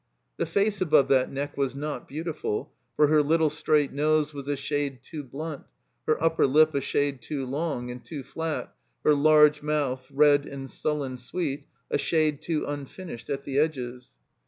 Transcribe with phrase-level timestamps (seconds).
[0.37, 4.57] The face above that neck was not beautiful, for her little straight nose was a
[4.57, 5.61] shade too blunt,
[6.07, 10.71] her upper lip a shade too long and too flat; her large mouth, red and
[10.71, 14.13] sullen sweet, a shade too imfinished at the edges.